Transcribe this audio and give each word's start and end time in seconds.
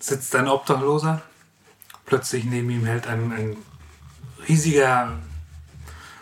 sitzt 0.00 0.34
ein 0.34 0.48
Obdachloser. 0.48 1.22
Plötzlich 2.06 2.44
neben 2.44 2.70
ihm 2.70 2.86
hält 2.86 3.06
ein, 3.06 3.32
ein 3.32 3.56
riesiger 4.48 5.12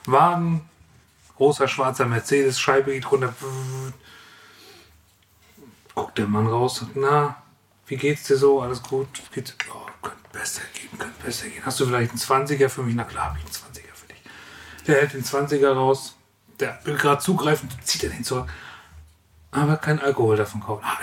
Wagen, 0.04 0.68
großer 1.36 1.68
schwarzer 1.68 2.04
Mercedes, 2.04 2.60
Scheibe 2.60 2.92
geht 2.92 3.10
runter. 3.10 3.32
Guckt 5.94 6.18
der 6.18 6.26
Mann 6.26 6.46
raus, 6.46 6.76
sagt, 6.80 6.96
na, 6.96 7.36
wie 7.86 7.96
geht's 7.96 8.24
dir 8.24 8.36
so? 8.36 8.60
Alles 8.60 8.82
gut? 8.82 9.08
Geht's? 9.32 9.54
Oh, 9.72 9.86
könnte 10.02 10.18
besser 10.32 10.62
gehen, 10.74 10.98
könnte 10.98 11.22
besser 11.24 11.48
gehen. 11.48 11.64
Hast 11.64 11.80
du 11.80 11.86
vielleicht 11.86 12.10
einen 12.10 12.20
20er 12.20 12.68
für 12.68 12.82
mich? 12.82 12.94
Na 12.94 13.04
klar, 13.04 13.30
habe 13.30 13.38
ich 13.38 13.44
einen 13.44 13.54
20er 13.54 13.94
für 13.94 14.06
dich. 14.08 14.22
Der 14.86 14.96
hält 14.96 15.14
den 15.14 15.24
20er 15.24 15.72
raus, 15.72 16.16
der 16.60 16.78
will 16.84 16.96
gerade 16.96 17.22
zugreifen, 17.22 17.68
zieht 17.84 18.04
er 18.04 18.10
den 18.10 18.24
zurück. 18.24 18.48
Aber 19.50 19.76
kein 19.76 19.98
Alkohol 19.98 20.36
davon 20.36 20.60
kaufen. 20.60 20.84
Ah, 20.84 20.98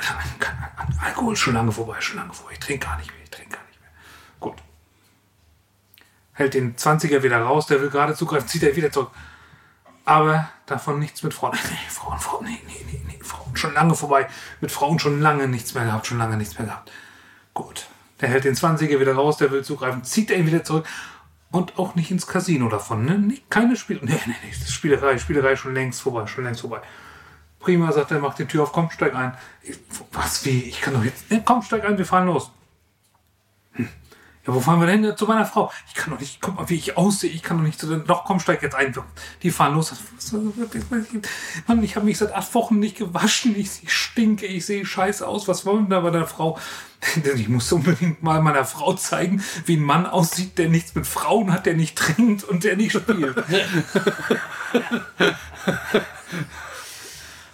Alkohol 1.04 1.36
schon 1.36 1.56
lange 1.56 1.72
vorbei, 1.72 2.00
schon 2.00 2.18
lange 2.18 2.34
vorbei. 2.34 2.54
Ich 2.54 2.60
trinke 2.60 2.86
gar 2.86 2.98
nicht 2.98 3.12
mehr, 3.12 3.24
ich 3.24 3.30
trinke 3.30 3.56
gar 3.56 3.66
nicht 3.68 3.82
mehr. 3.82 3.90
Gut. 4.40 4.56
Hält 6.34 6.54
den 6.54 6.76
20er 6.76 7.24
wieder 7.24 7.42
raus, 7.42 7.66
der 7.68 7.82
will 7.82 7.90
gerade 7.90 8.14
zugreifen, 8.14 8.48
zieht 8.48 8.64
er 8.64 8.76
wieder 8.76 8.92
zurück. 8.92 9.12
Aber 10.06 10.50
davon 10.68 11.00
nichts 11.00 11.24
mit 11.24 11.34
Frauen. 11.34 11.58
Nee, 11.70 11.90
Frauen, 11.90 12.20
Frauen, 12.20 12.46
nee, 12.46 12.62
nee, 12.68 12.86
nee, 12.92 13.02
nee, 13.08 13.20
Frauen 13.24 13.56
schon 13.56 13.74
lange 13.74 13.96
vorbei. 13.96 14.28
Mit 14.62 14.72
Frauen 14.72 15.00
schon 15.00 15.22
lange 15.22 15.48
nichts 15.48 15.74
mehr 15.74 15.86
gehabt, 15.86 16.06
schon 16.06 16.20
lange 16.20 16.38
nichts 16.38 16.58
mehr 16.60 16.68
gehabt. 16.68 16.92
Gut. 17.56 17.88
Der 18.22 18.30
hält 18.30 18.46
den 18.46 18.56
20er 18.56 19.00
wieder 19.00 19.16
raus, 19.16 19.38
der 19.38 19.52
will 19.52 19.64
zugreifen, 19.64 20.04
zieht 20.04 20.30
er 20.32 20.38
ihn 20.38 20.46
wieder 20.48 20.64
zurück. 20.64 20.86
Und 21.52 21.80
auch 21.80 21.96
nicht 21.96 22.12
ins 22.12 22.28
Casino 22.28 22.70
davon, 22.70 23.06
ne? 23.06 23.38
Keine 23.50 23.76
Spiel. 23.76 24.00
Nee, 24.02 24.20
nee, 24.26 24.36
nee, 24.44 24.50
ist 24.50 24.72
Spielerei, 24.72 25.18
Spielerei 25.18 25.56
schon 25.56 25.74
längst 25.74 26.02
vorbei, 26.02 26.28
schon 26.28 26.44
längst 26.44 26.62
vorbei. 26.62 26.82
Prima, 27.66 27.92
sagt 27.92 28.12
er, 28.12 28.20
macht 28.20 28.38
die 28.38 28.46
Tür 28.46 28.62
auf, 28.62 28.72
komm, 28.72 28.92
steig 28.92 29.16
ein. 29.16 29.34
Ich, 29.64 29.80
was, 30.12 30.46
wie? 30.46 30.66
Ich 30.66 30.82
kann 30.82 30.94
doch 30.94 31.04
jetzt. 31.04 31.32
Ne, 31.32 31.42
komm, 31.44 31.64
steig 31.64 31.84
ein, 31.84 31.98
wir 31.98 32.06
fahren 32.06 32.28
los. 32.28 32.52
Hm. 33.74 33.90
Ja, 34.46 34.54
wo 34.54 34.60
fahren 34.60 34.80
wir 34.80 34.86
denn? 34.86 35.04
Ja, 35.04 35.16
Zu 35.16 35.26
meiner 35.26 35.48
Frau. 35.48 35.72
Ich 35.88 35.96
kann 35.96 36.14
doch 36.14 36.20
nicht, 36.20 36.42
guck 36.42 36.58
mal, 36.58 36.70
wie 36.70 36.76
ich 36.76 36.96
aussehe. 36.96 37.32
Ich 37.32 37.42
kann 37.42 37.58
doch 37.58 37.64
nicht 37.64 37.80
zu 37.80 37.88
den. 37.88 38.06
Doch, 38.06 38.24
komm, 38.24 38.40
steig 38.40 38.62
jetzt 38.62 38.76
ein. 38.76 38.94
Die 39.42 39.50
fahren 39.50 39.74
los. 39.74 39.96
Mann, 41.66 41.84
ich 41.84 41.96
habe 41.96 42.06
mich 42.06 42.20
seit 42.20 42.36
acht 42.36 42.54
Wochen 42.54 42.78
nicht 42.78 42.98
gewaschen. 42.98 43.56
Ich, 43.56 43.82
ich 43.82 43.92
stinke, 43.92 44.46
ich 44.46 44.68
sehe 44.68 44.86
scheiße 44.86 45.28
aus. 45.28 45.48
Was 45.48 45.66
wollen 45.66 45.90
wir 45.90 45.96
da 45.96 46.02
bei 46.02 46.12
der 46.12 46.28
Frau? 46.28 46.60
Ich 47.36 47.50
muss 47.50 47.72
unbedingt 47.72 48.22
mal 48.22 48.44
meiner 48.44 48.66
Frau 48.66 48.94
zeigen, 48.94 49.44
wie 49.66 49.78
ein 49.78 49.84
Mann 49.84 50.06
aussieht, 50.06 50.60
der 50.60 50.70
nichts 50.70 50.94
mit 50.94 51.08
Frauen 51.08 51.52
hat, 51.52 51.66
der 51.66 51.74
nicht 51.74 51.98
trinkt 51.98 52.44
und 52.44 52.64
der 52.64 52.78
nicht 52.78 52.92
spielt. 52.92 53.36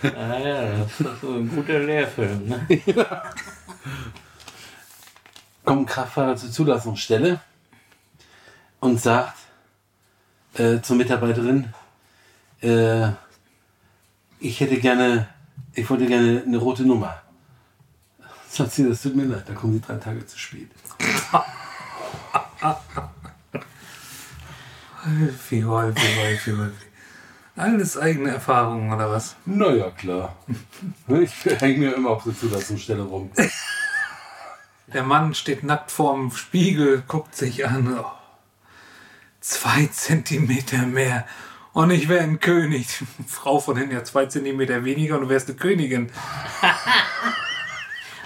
Ah 0.03 0.39
ja, 0.39 0.77
das 0.77 0.99
ist 0.99 1.21
so 1.21 1.33
ein 1.33 1.49
guter 1.49 1.79
Lehrfilm. 1.79 2.47
Ne? 2.47 2.67
Kommt 5.63 5.81
ein 5.81 5.85
Kraftfahrer 5.85 6.35
zur 6.35 6.51
Zulassungsstelle 6.51 7.39
und 8.79 8.99
sagt 8.99 9.37
äh, 10.55 10.81
zur 10.81 10.95
Mitarbeiterin, 10.95 11.73
äh, 12.61 13.09
ich 14.39 14.59
hätte 14.59 14.79
gerne, 14.79 15.29
ich 15.73 15.87
wollte 15.89 16.07
gerne 16.07 16.43
eine 16.45 16.57
rote 16.57 16.83
Nummer. 16.83 17.21
Sagt 18.49 18.71
sie, 18.71 18.89
das 18.89 19.01
tut 19.01 19.15
mir 19.15 19.25
leid, 19.25 19.43
da 19.47 19.53
kommen 19.53 19.73
Sie 19.73 19.81
drei 19.81 19.95
Tage 19.95 20.25
zu 20.25 20.37
spät. 20.37 20.69
Häufig, 25.03 25.65
häufig, 25.65 26.17
häufig, 26.19 26.53
häufig. 26.57 26.90
Alles 27.55 27.97
eigene 27.97 28.31
Erfahrungen 28.31 28.93
oder 28.93 29.09
was? 29.11 29.35
Naja, 29.45 29.91
klar. 29.91 30.35
Ich 31.07 31.45
hänge 31.45 31.77
mir 31.77 31.93
immer 31.95 32.11
auf 32.11 32.23
der 32.23 32.37
Zulassungsstelle 32.37 33.03
rum. 33.03 33.31
Der 34.93 35.03
Mann 35.03 35.33
steht 35.33 35.63
nackt 35.63 35.91
vorm 35.91 36.31
Spiegel, 36.31 37.03
guckt 37.07 37.35
sich 37.35 37.65
an. 37.65 37.97
Oh, 37.97 38.11
zwei 39.39 39.85
Zentimeter 39.87 40.85
mehr. 40.85 41.25
Und 41.73 41.91
ich 41.91 42.09
wäre 42.09 42.23
ein 42.23 42.39
König. 42.39 42.87
Frau 43.27 43.59
von 43.59 43.77
hinten 43.77 43.95
ja 43.95 44.03
zwei 44.03 44.25
Zentimeter 44.25 44.83
weniger 44.83 45.15
und 45.15 45.21
du 45.23 45.29
wärst 45.29 45.49
eine 45.49 45.57
Königin. 45.57 46.11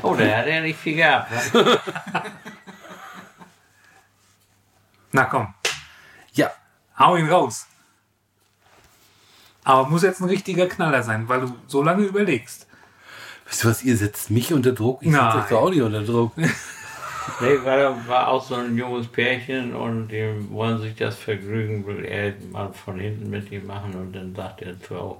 Oh, 0.01 0.15
der 0.15 0.37
hat 0.37 0.47
ja 0.47 0.61
nicht 0.61 0.79
viel 0.79 0.95
gehabt. 0.95 1.31
Ne? 1.53 1.79
Na 5.11 5.25
komm, 5.25 5.53
Ja, 6.33 6.51
hau 6.99 7.15
ihn 7.15 7.29
raus. 7.29 7.67
Aber 9.65 9.89
muss 9.89 10.03
jetzt 10.03 10.21
ein 10.21 10.29
richtiger 10.29 10.67
Knaller 10.67 11.03
sein, 11.03 11.27
weil 11.27 11.41
du 11.41 11.53
so 11.67 11.81
lange 11.81 12.03
überlegst. 12.03 12.67
weißt 13.47 13.63
du 13.63 13.67
was, 13.67 13.83
ihr 13.83 13.97
setzt 13.97 14.29
mich 14.31 14.53
unter 14.53 14.71
Druck, 14.71 15.01
ich 15.01 15.09
Nein. 15.09 15.41
setze 15.41 15.55
euch 15.55 15.61
auch 15.61 15.69
nicht 15.69 15.81
unter 15.81 16.03
Druck. 16.03 16.31
Nee, 17.41 17.57
war, 17.65 18.07
war 18.07 18.27
auch 18.27 18.45
so 18.45 18.53
ein 18.53 18.77
junges 18.77 19.07
Pärchen 19.07 19.75
und 19.75 20.09
die 20.09 20.31
wollen 20.51 20.79
sich 20.79 20.95
das 20.95 21.15
Vergnügen, 21.15 21.85
will 21.87 22.05
er 22.05 22.33
mal 22.51 22.71
von 22.71 22.99
hinten 22.99 23.31
mit 23.31 23.51
ihm 23.51 23.65
machen 23.65 23.95
und 23.95 24.13
dann 24.13 24.35
sagt 24.35 24.61
er 24.61 24.79
zu, 24.79 25.17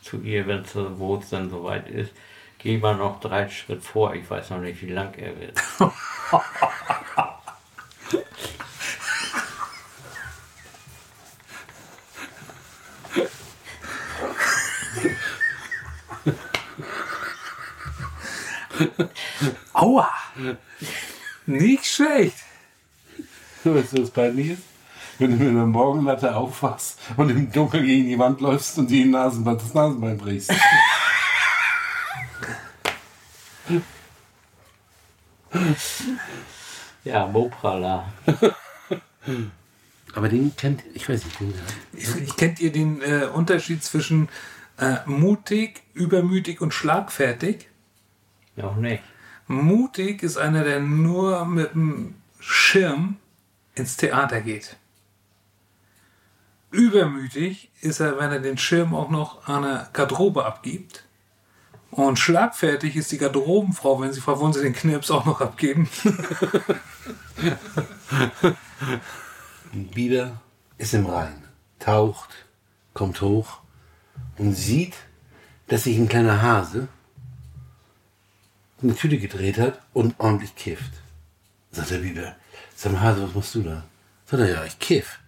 zu 0.00 0.20
ihr, 0.22 0.46
wenn 0.46 0.60
es 0.60 0.76
wo 0.76 1.16
es 1.16 1.28
dann 1.30 1.50
soweit 1.50 1.88
ist, 1.88 2.12
geh 2.58 2.78
mal 2.78 2.94
noch 2.94 3.18
drei 3.18 3.48
Schritt 3.48 3.82
vor, 3.82 4.14
ich 4.14 4.30
weiß 4.30 4.50
noch 4.50 4.60
nicht, 4.60 4.80
wie 4.80 4.92
lang 4.92 5.12
er 5.16 5.38
wird. 5.40 5.60
Aua! 19.72 20.08
Nicht 21.46 21.86
schlecht. 21.86 22.36
Weißt 23.64 23.96
du, 23.96 24.02
was 24.02 24.10
peinlich 24.10 24.50
ist? 24.50 24.62
Wenn 25.18 25.32
du 25.32 25.36
mit 25.36 25.48
einer 25.48 25.66
Morgenlatte 25.66 26.34
aufwachst 26.34 26.98
und 27.16 27.30
im 27.30 27.52
Dunkeln 27.52 27.84
gegen 27.84 28.06
die 28.06 28.18
Wand 28.18 28.40
läufst 28.40 28.78
und 28.78 28.90
die 28.90 29.04
Nasenbein, 29.04 29.58
das 29.58 29.74
Nasenbein 29.74 30.16
brichst. 30.16 30.52
Ja, 37.04 37.26
Moprala. 37.26 38.12
Aber 40.14 40.28
den 40.28 40.54
kennt, 40.56 40.82
ich 40.94 41.08
weiß 41.08 41.24
nicht, 41.24 41.40
den, 41.40 41.54
Ich, 41.92 42.36
kennt 42.36 42.60
ihr 42.60 42.72
den 42.72 43.00
äh, 43.00 43.26
Unterschied 43.32 43.82
zwischen 43.82 44.28
äh, 44.78 44.96
mutig, 45.06 45.82
übermütig 45.94 46.60
und 46.60 46.74
schlagfertig? 46.74 47.69
Noch 48.56 48.76
nicht. 48.76 49.02
Mutig 49.46 50.22
ist 50.22 50.36
einer, 50.36 50.64
der 50.64 50.80
nur 50.80 51.44
mit 51.44 51.74
dem 51.74 52.14
Schirm 52.38 53.16
ins 53.74 53.96
Theater 53.96 54.40
geht. 54.40 54.76
Übermütig 56.70 57.70
ist 57.80 58.00
er, 58.00 58.18
wenn 58.18 58.30
er 58.30 58.38
den 58.38 58.58
Schirm 58.58 58.94
auch 58.94 59.10
noch 59.10 59.48
an 59.48 59.62
der 59.62 59.88
Garderobe 59.92 60.44
abgibt. 60.44 61.04
Und 61.90 62.18
schlagfertig 62.20 62.94
ist 62.94 63.10
die 63.10 63.18
Garderobenfrau, 63.18 64.00
wenn 64.00 64.12
sie 64.12 64.20
fragt, 64.20 64.38
wollen 64.38 64.52
sie 64.52 64.62
den 64.62 64.74
Knirps 64.74 65.10
auch 65.10 65.24
noch 65.26 65.40
abgeben? 65.40 65.88
Ein 69.72 69.86
Bieder 69.88 70.40
ist 70.78 70.94
im 70.94 71.06
Rhein, 71.06 71.42
taucht, 71.80 72.46
kommt 72.94 73.20
hoch 73.20 73.58
und 74.38 74.54
sieht, 74.54 74.94
dass 75.66 75.84
sich 75.84 75.98
ein 75.98 76.08
kleiner 76.08 76.40
Hase 76.40 76.86
eine 78.82 78.94
Tüte 78.94 79.18
gedreht 79.18 79.58
hat 79.58 79.80
und 79.92 80.14
ordentlich 80.18 80.54
kifft. 80.54 80.92
Sagt 81.72 81.90
der 81.90 81.98
Biber, 81.98 82.34
sag 82.74 82.92
mal 82.92 83.00
Hase, 83.00 83.22
was 83.22 83.34
machst 83.34 83.54
du 83.54 83.62
da? 83.62 83.84
Sagt 84.26 84.42
er, 84.42 84.50
ja, 84.50 84.64
ich 84.64 84.78
kiff. 84.78 85.18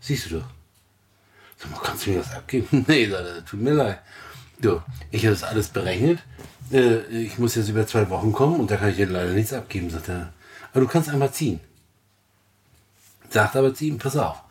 Siehst 0.00 0.30
du 0.30 0.40
doch. 0.40 0.46
Sag 1.56 1.70
mal, 1.70 1.80
kannst 1.80 2.06
du 2.06 2.10
mir 2.10 2.18
das 2.18 2.32
abgeben? 2.32 2.84
nee, 2.88 3.08
sagt 3.08 3.26
er, 3.26 3.44
tut 3.44 3.60
mir 3.60 3.74
leid. 3.74 4.00
Du, 4.60 4.80
ich 5.10 5.24
habe 5.24 5.34
das 5.34 5.44
alles 5.44 5.68
berechnet. 5.68 6.20
Äh, 6.72 7.00
ich 7.08 7.38
muss 7.38 7.54
jetzt 7.54 7.68
über 7.68 7.86
zwei 7.86 8.08
Wochen 8.10 8.32
kommen 8.32 8.60
und 8.60 8.70
da 8.70 8.76
kann 8.76 8.90
ich 8.90 8.96
dir 8.96 9.06
leider 9.06 9.32
nichts 9.32 9.52
abgeben, 9.52 9.90
sagt 9.90 10.08
er. 10.08 10.32
Aber 10.70 10.80
du 10.80 10.88
kannst 10.88 11.08
einmal 11.08 11.32
ziehen. 11.32 11.60
Sagt 13.28 13.56
aber 13.56 13.72
ihm, 13.80 13.98
pass 13.98 14.16
auf, 14.16 14.42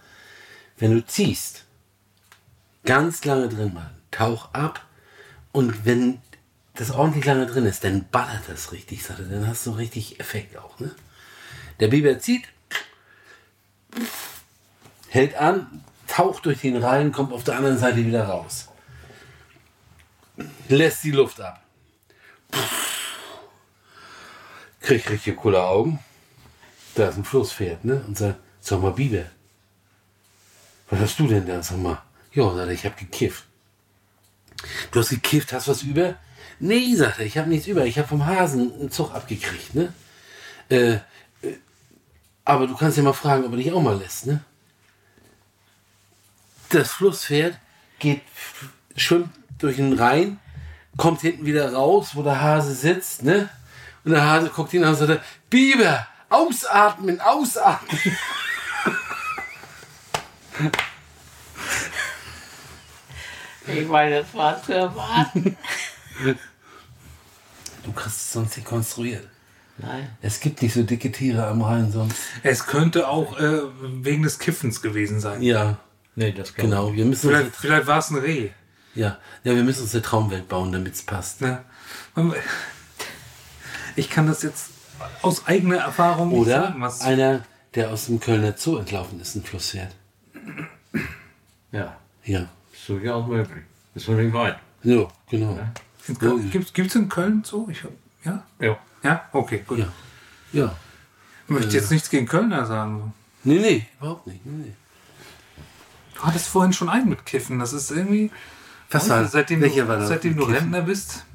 wenn 0.78 0.92
du 0.92 1.06
ziehst, 1.06 1.66
ganz 2.84 3.24
lange 3.26 3.48
drin 3.48 3.72
bleiben, 3.72 3.96
tauch 4.10 4.54
ab 4.54 4.86
und 5.52 5.86
wenn 5.86 6.20
das 6.76 6.92
ordentlich 6.92 7.26
lange 7.26 7.46
drin 7.48 7.66
ist, 7.66 7.84
dann 7.84 8.08
ballert 8.10 8.44
das 8.48 8.72
richtig, 8.72 9.04
dann 9.06 9.48
hast 9.48 9.66
du 9.66 9.72
richtig 9.72 10.20
Effekt 10.20 10.58
auch, 10.58 10.80
ne? 10.80 10.96
Der 11.80 11.88
Biber 11.88 12.20
zieht, 12.20 12.48
hält 15.10 15.36
an, 15.36 15.84
taucht 16.08 16.46
durch 16.46 16.62
den 16.62 16.78
Rhein, 16.78 17.12
kommt 17.12 17.34
auf 17.34 17.44
der 17.44 17.58
anderen 17.58 17.78
Seite 17.78 18.06
wieder 18.06 18.26
raus. 18.26 18.68
Lässt 20.70 21.04
die 21.04 21.12
Luft 21.12 21.42
ab. 21.42 21.64
Kriegt 24.82 25.10
richtig 25.10 25.38
coole 25.38 25.62
Augen. 25.62 26.00
Da 26.96 27.10
ist 27.10 27.18
ein 27.18 27.24
Flusspferd, 27.24 27.86
ne? 27.86 28.04
Und 28.08 28.18
sagt, 28.18 28.40
sag 28.60 28.82
mal, 28.82 28.92
Biber, 28.92 29.26
was 30.90 31.00
hast 31.00 31.20
du 31.20 31.28
denn 31.28 31.46
da? 31.46 31.62
Sag 31.62 31.78
mal, 31.78 32.02
ja, 32.34 32.68
ich 32.68 32.86
hab 32.86 32.98
gekifft. 32.98 33.46
Du 34.92 35.00
hast 35.00 35.10
gekifft, 35.10 35.54
hast 35.54 35.68
was 35.68 35.84
über? 35.84 36.16
Nee, 36.64 36.94
sagt 36.96 37.18
er, 37.18 37.26
ich 37.26 37.40
habe 37.40 37.50
nichts 37.50 37.66
über. 37.66 37.86
Ich 37.86 37.98
habe 37.98 38.08
vom 38.08 38.24
Hasen 38.28 38.72
einen 38.80 38.92
Zug 38.92 39.16
abgekriegt, 39.16 39.74
ne? 39.74 39.92
Äh, 40.70 40.94
äh, 40.94 41.00
aber 42.46 42.68
du 42.68 42.78
kannst 42.78 42.98
ja 42.98 43.04
mal 43.04 43.14
fragen, 43.14 43.44
ob 43.46 43.52
er 43.52 43.58
dich 43.58 43.72
auch 43.72 43.82
mal 43.82 43.98
lässt, 43.98 44.28
ne? 44.28 44.44
Das 46.70 46.92
Flusspferd 46.92 47.58
geht, 47.98 48.22
schwimmt 48.96 49.32
durch 49.58 49.78
den 49.78 49.94
Rhein, 49.94 50.40
kommt 50.98 51.22
hinten 51.22 51.48
wieder 51.48 51.74
raus, 51.74 52.12
wo 52.14 52.22
der 52.22 52.40
Hase 52.40 52.76
sitzt, 52.76 53.24
ne? 53.24 53.50
Und 54.04 54.12
der 54.12 54.24
Hase 54.24 54.50
guckt 54.50 54.72
ihn 54.74 54.84
an 54.84 54.92
und 54.92 54.98
sagt, 54.98 55.24
Biber, 55.50 56.06
ausatmen, 56.30 57.20
ausatmen. 57.22 58.00
Ich 63.68 63.88
meine, 63.88 64.20
das 64.20 64.34
war 64.34 64.62
zu 64.62 64.74
erwarten. 64.74 65.56
Du 67.84 67.92
kriegst 67.92 68.18
es 68.18 68.34
sonst 68.34 68.56
nicht 68.58 68.68
konstruiert. 68.68 69.28
Nein. 69.78 70.08
Es 70.22 70.40
gibt 70.40 70.62
nicht 70.62 70.74
so 70.74 70.84
dicke 70.84 71.12
Tiere 71.12 71.48
am 71.48 71.62
Rhein 71.62 71.92
sonst. 71.92 72.16
Es 72.44 72.66
könnte 72.68 73.08
auch 73.08 73.40
äh, 73.40 73.62
wegen 74.04 74.22
des 74.24 74.38
Kiffens 74.40 74.82
gewesen 74.82 75.20
sein. 75.20 75.42
Ja, 75.42 75.78
Nee, 76.14 76.34
das 76.34 76.54
glaube 76.54 76.70
genau. 76.70 76.94
Wir 76.94 77.06
müssen 77.06 77.30
Vielleicht, 77.30 77.56
vielleicht 77.56 77.88
war 77.88 78.00
es 78.00 78.10
ein 78.10 78.18
Reh. 78.18 78.50
ja, 78.96 79.18
ja, 79.46 79.56
wir 79.56 79.64
müssen 79.64 79.84
uns 79.84 79.94
eine 79.96 80.02
Traumwelt 80.04 80.50
bauen, 80.50 80.72
damit 80.74 80.94
es 80.94 81.04
passt. 81.04 81.40
Ne? 81.42 81.64
Ich 83.96 84.10
kann 84.10 84.28
das 84.28 84.44
jetzt 84.44 84.72
aus 85.22 85.48
eigener 85.48 85.78
Erfahrung 85.78 86.30
nicht 86.30 86.38
Oder 86.40 86.64
sagen. 86.64 86.82
Was, 86.82 87.02
einer, 87.02 87.44
der 87.76 87.92
aus 87.92 88.08
dem 88.08 88.20
Kölner 88.20 88.54
Zoo 88.58 88.78
entlaufen 88.78 89.20
ist, 89.22 89.36
ein 89.36 89.44
Flusspferd. 89.44 89.96
Ja, 91.72 91.98
Ja. 92.26 92.42
ist 92.74 92.90
durchaus 92.90 93.28
möglich. 93.28 93.64
Ist 93.96 94.08
nur 94.10 94.18
nicht 94.22 94.34
weit. 94.34 94.58
So, 94.84 95.10
genau. 95.30 95.54
Köln, 95.56 95.72
gibt 96.20 96.78
es 96.78 96.96
in 96.96 97.10
Köln 97.10 97.44
so? 97.46 97.68
Ich, 97.70 97.84
ja? 98.24 98.44
Ja. 98.60 98.78
Ja? 99.04 99.24
Okay, 99.32 99.64
gut. 99.66 99.80
Ja. 99.80 99.88
Ja. 100.54 100.76
Ich 101.48 101.50
möchte 101.54 101.76
jetzt 101.76 101.92
nichts 101.92 102.10
gegen 102.10 102.26
Kölner 102.28 102.66
sagen. 102.66 103.14
Nee, 103.44 103.60
nee, 103.60 103.86
überhaupt 104.00 104.28
nicht. 104.28 104.46
Nee, 104.46 104.66
nee. 104.66 104.74
Du 106.16 106.22
hattest 106.24 106.48
vorhin 106.48 106.72
schon 106.74 106.90
einen 106.90 107.10
mit 107.10 107.26
Kiffen. 107.26 107.60
Das 107.60 107.74
ist 107.74 107.92
irgendwie. 107.92 108.32
Was 108.92 109.10
war 109.10 109.26
seitdem 109.26 109.62
Welcher 109.62 109.84
du, 109.84 109.88
war 109.88 109.98
das? 109.98 110.10
seitdem 110.10 110.36
du? 110.36 110.44
Rentner 110.44 110.82
bist. 110.82 111.26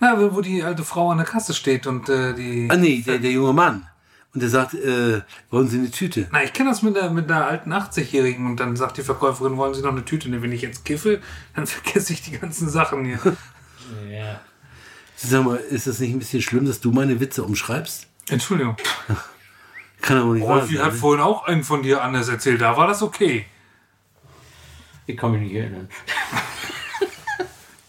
Na, 0.00 0.18
wo 0.18 0.34
wo 0.34 0.40
die 0.40 0.62
alte 0.62 0.84
Frau 0.84 1.10
an 1.10 1.18
der 1.18 1.26
Kasse 1.26 1.54
steht 1.54 1.86
und 1.86 2.08
äh, 2.08 2.34
die. 2.34 2.68
Ah, 2.70 2.76
nee, 2.76 3.02
der, 3.06 3.18
der 3.18 3.30
junge 3.30 3.52
Mann. 3.52 3.86
Und 4.34 4.42
der 4.42 4.50
sagt, 4.50 4.74
äh, 4.74 5.22
wollen 5.50 5.68
Sie 5.68 5.78
eine 5.78 5.92
Tüte? 5.92 6.26
Na, 6.32 6.42
ich 6.42 6.52
kenne 6.52 6.70
das 6.70 6.82
mit, 6.82 6.96
der, 6.96 7.08
mit 7.10 7.30
einer 7.30 7.46
alten 7.46 7.72
80-Jährigen 7.72 8.46
und 8.46 8.58
dann 8.58 8.74
sagt 8.74 8.96
die 8.96 9.02
Verkäuferin, 9.02 9.56
wollen 9.56 9.74
Sie 9.74 9.82
noch 9.82 9.92
eine 9.92 10.04
Tüte? 10.04 10.28
Nee, 10.28 10.42
wenn 10.42 10.50
ich 10.50 10.62
jetzt 10.62 10.84
kiffe, 10.84 11.22
dann 11.54 11.66
vergesse 11.68 12.12
ich 12.12 12.22
die 12.22 12.32
ganzen 12.32 12.68
Sachen 12.68 13.04
hier. 13.04 13.20
Ja. 14.10 14.40
Sag 15.16 15.44
mal, 15.44 15.56
ist 15.56 15.86
das 15.86 16.00
nicht 16.00 16.12
ein 16.12 16.18
bisschen 16.18 16.42
schlimm, 16.42 16.66
dass 16.66 16.80
du 16.80 16.90
meine 16.90 17.20
Witze 17.20 17.44
umschreibst? 17.44 18.08
Entschuldigung. 18.28 18.76
Kann 20.00 20.18
aber 20.18 20.34
nicht 20.34 20.42
Rolfi 20.42 20.74
hat 20.74 20.92
ne? 20.92 20.98
vorhin 20.98 21.22
auch 21.22 21.46
einen 21.46 21.62
von 21.62 21.82
dir 21.82 22.02
anders 22.02 22.28
erzählt. 22.28 22.60
Da 22.60 22.76
war 22.76 22.88
das 22.88 23.02
okay. 23.02 23.46
Ich 25.06 25.16
kann 25.16 25.32
mich 25.32 25.40
nicht 25.40 25.54
erinnern. 25.54 25.88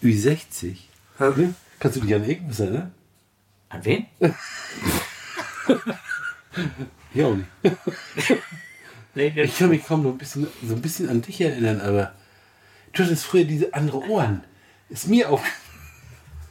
Ü60. 0.02 0.76
Ja. 1.18 1.30
Ne? 1.30 1.54
Kannst 1.78 1.96
du 1.96 2.00
dich 2.02 2.14
an 2.14 2.24
irgendwas 2.24 2.60
erinnern? 2.60 2.94
An 3.68 3.84
wen? 3.84 4.06
Ich 7.14 7.22
auch 7.24 7.34
nicht. 7.36 7.48
Nee, 9.14 9.28
Ich 9.42 9.58
kann 9.58 9.70
mich 9.70 9.84
kaum 9.84 10.02
noch 10.02 10.10
ein 10.10 10.18
bisschen, 10.18 10.46
so 10.62 10.74
ein 10.74 10.82
bisschen 10.82 11.08
an 11.08 11.22
dich 11.22 11.40
erinnern, 11.40 11.80
aber 11.80 12.12
du 12.92 13.02
hattest 13.04 13.24
früher 13.24 13.44
diese 13.44 13.72
andere 13.72 13.98
Ohren. 14.08 14.44
Ist 14.88 15.08
mir 15.08 15.30
auch. 15.30 15.42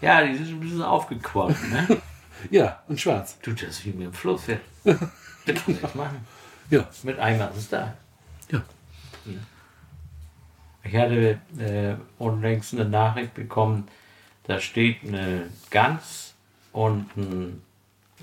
ja, 0.02 0.26
die 0.26 0.36
sind 0.36 0.50
ein 0.50 0.60
bisschen 0.60 0.82
aufgequollen, 0.82 1.56
ne? 1.72 2.02
Ja, 2.52 2.84
und 2.88 3.00
schwarz. 3.00 3.40
Tut 3.42 3.64
das 3.64 3.84
wie 3.86 3.92
mit 3.92 4.08
dem 4.08 4.14
Flussfett. 4.14 4.62
Das 5.46 5.64
kann 5.64 5.76
ich 5.76 5.96
machen. 5.96 6.26
Ja. 6.72 6.90
Mit 7.04 7.20
einmal 7.20 7.52
ist 7.52 7.58
es 7.58 7.70
da. 7.70 7.94
Ja. 8.52 8.64
Ich 10.84 10.96
hatte 10.96 11.40
äh, 11.60 11.96
unlängst 12.18 12.74
eine 12.74 12.86
Nachricht 12.86 13.34
bekommen, 13.36 13.88
da 14.44 14.60
steht 14.60 14.98
eine 15.04 15.50
Gans 15.70 16.34
und 16.72 17.16
ein, 17.18 17.62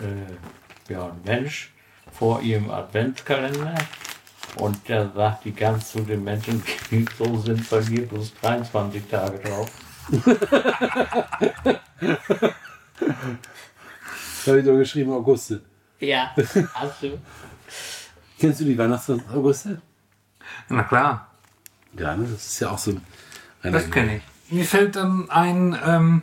äh, 0.01 0.93
ja, 0.93 1.07
ein 1.07 1.21
Mensch 1.25 1.72
vor 2.13 2.41
ihrem 2.43 2.71
Adventskalender 2.71 3.75
und 4.57 4.89
der 4.89 5.11
sagt 5.13 5.45
die 5.45 5.53
Gans 5.55 5.93
zu 5.93 6.01
den 6.01 6.23
Menschen, 6.25 6.63
so 7.19 7.39
sind 7.41 7.69
bei 7.71 7.81
mir 7.83 8.07
bloß 8.07 8.35
23 8.41 9.09
Tage 9.09 9.39
drauf. 9.39 9.69
Da 14.45 14.51
habe 14.51 14.61
ich 14.61 14.67
doch 14.67 14.77
geschrieben, 14.77 15.13
Auguste. 15.13 15.63
Ja, 16.01 16.35
hast 16.75 17.03
du? 17.03 17.19
Kennst 18.39 18.61
du 18.61 18.65
die 18.65 18.77
Weihnachts- 18.77 19.09
Auguste? 19.33 19.81
Na 20.69 20.83
klar, 20.83 21.31
Ja, 21.97 22.17
ne? 22.17 22.25
das 22.25 22.45
ist 22.47 22.61
ja 22.61 22.71
auch 22.71 22.79
so 22.79 22.91
ein. 23.63 23.73
das 23.73 23.89
kenne 23.91 24.17
ich. 24.17 24.23
Mir 24.51 24.65
fällt 24.65 24.97
dann 24.97 25.31
ein, 25.31 25.79
ähm, 25.85 26.23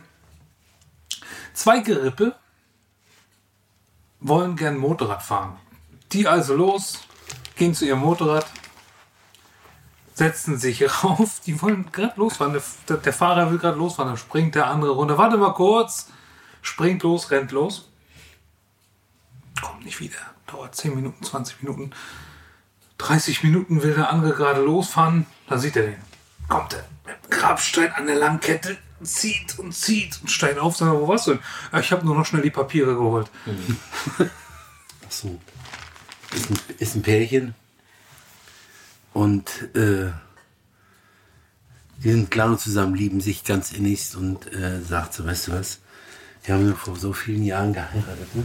zwei 1.54 1.80
Gerippe 1.80 2.34
wollen 4.20 4.54
gern 4.56 4.76
Motorrad 4.76 5.22
fahren. 5.22 5.56
Die 6.12 6.26
also 6.26 6.54
los, 6.56 7.00
gehen 7.56 7.74
zu 7.74 7.86
ihrem 7.86 8.00
Motorrad, 8.00 8.46
setzen 10.14 10.58
sich 10.58 10.82
rauf, 11.04 11.40
die 11.46 11.60
wollen 11.62 11.90
gerade 11.92 12.14
losfahren. 12.16 12.60
Der, 12.88 12.96
der, 12.96 13.12
Fahrer 13.12 13.50
will 13.50 13.58
gerade 13.58 13.78
losfahren, 13.78 14.10
dann 14.10 14.18
springt 14.18 14.54
der 14.54 14.66
andere 14.66 14.90
runter. 14.92 15.18
Warte 15.18 15.36
mal 15.36 15.54
kurz, 15.54 16.08
springt 16.62 17.02
los, 17.02 17.30
rennt 17.30 17.52
los. 17.52 17.88
Kommt 19.60 19.84
nicht 19.84 20.00
wieder. 20.00 20.18
Dauert 20.46 20.74
10 20.74 20.94
Minuten, 20.94 21.22
20 21.24 21.62
Minuten. 21.62 21.90
30 22.98 23.44
Minuten 23.44 23.82
will 23.82 23.94
der 23.94 24.10
andere 24.10 24.34
gerade 24.34 24.62
losfahren. 24.62 25.26
Da 25.48 25.58
sieht 25.58 25.76
er 25.76 25.84
den. 25.84 25.96
Kommt 26.48 26.74
er 26.74 26.84
mit 27.06 27.30
Grabstein 27.30 27.92
an 27.92 28.06
der 28.06 28.16
Langkette, 28.16 28.76
zieht 29.02 29.58
und 29.58 29.72
zieht 29.72 30.20
und 30.20 30.30
steigt 30.30 30.58
auf. 30.58 30.76
Sagt, 30.76 30.92
er, 30.92 31.00
wo 31.00 31.08
warst 31.08 31.28
du 31.28 31.32
denn? 31.32 31.40
"Ja, 31.72 31.78
Ich 31.78 31.92
habe 31.92 32.04
nur 32.04 32.16
noch 32.16 32.26
schnell 32.26 32.42
die 32.42 32.50
Papiere 32.50 32.94
geholt. 32.94 33.30
Ach 34.18 35.10
so. 35.10 35.40
Ist 36.34 36.50
ein, 36.50 36.58
ist 36.78 36.94
ein 36.96 37.02
Pärchen. 37.02 37.54
Und 39.12 39.50
äh, 39.74 40.12
die 42.02 42.12
sind 42.12 42.34
lange 42.34 42.56
zusammen, 42.58 42.94
lieben 42.94 43.20
sich 43.20 43.44
ganz 43.44 43.72
innigst 43.72 44.14
und 44.14 44.52
äh, 44.52 44.80
sagt 44.80 45.14
so, 45.14 45.24
weißt 45.26 45.48
du 45.48 45.52
was, 45.52 45.80
wir 46.44 46.54
haben 46.54 46.74
vor 46.76 46.96
so 46.96 47.12
vielen 47.12 47.42
Jahren 47.44 47.72
geheiratet, 47.72 48.34
ne? 48.34 48.44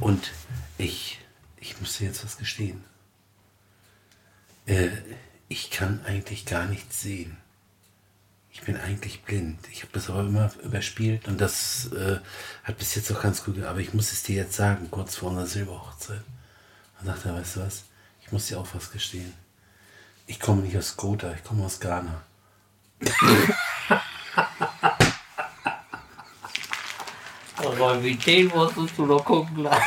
Und 0.00 0.32
ich, 0.78 1.18
ich 1.58 1.80
muss 1.80 1.98
dir 1.98 2.06
jetzt 2.06 2.24
was 2.24 2.38
gestehen. 2.38 2.82
Äh, 4.66 4.88
ich 5.48 5.70
kann 5.70 6.00
eigentlich 6.06 6.46
gar 6.46 6.66
nichts 6.66 7.02
sehen. 7.02 7.36
Ich 8.52 8.62
bin 8.62 8.76
eigentlich 8.76 9.22
blind. 9.22 9.58
Ich 9.70 9.82
habe 9.82 9.92
das 9.92 10.10
aber 10.10 10.20
immer 10.20 10.50
überspielt 10.64 11.28
und 11.28 11.40
das 11.40 11.92
äh, 11.92 12.18
hat 12.64 12.78
bis 12.78 12.94
jetzt 12.94 13.12
auch 13.12 13.22
ganz 13.22 13.44
gut 13.44 13.56
ge- 13.56 13.64
Aber 13.66 13.80
ich 13.80 13.94
muss 13.94 14.12
es 14.12 14.22
dir 14.22 14.36
jetzt 14.36 14.54
sagen, 14.54 14.90
kurz 14.90 15.16
vor 15.16 15.30
unserer 15.30 15.46
Silberhochzeit. 15.46 16.22
Dann 17.02 17.14
sagt 17.14 17.26
er, 17.26 17.34
weißt 17.34 17.56
du 17.56 17.60
was, 17.60 17.84
ich 18.22 18.30
muss 18.30 18.46
dir 18.46 18.60
auch 18.60 18.68
was 18.74 18.90
gestehen. 18.92 19.32
Ich 20.26 20.38
komme 20.38 20.60
nicht 20.62 20.76
aus 20.76 20.96
Gotha, 20.96 21.32
ich 21.32 21.42
komme 21.42 21.64
aus 21.64 21.80
Ghana. 21.80 22.22
Aber 27.56 28.02
wie 28.02 28.14
den 28.14 28.48
musstest 28.48 28.98
du 28.98 29.06
noch 29.06 29.24
gucken 29.24 29.62
lassen. 29.62 29.82